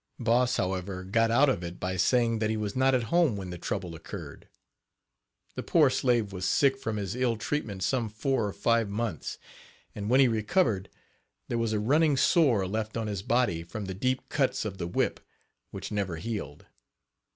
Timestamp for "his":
6.97-7.15, 13.05-13.21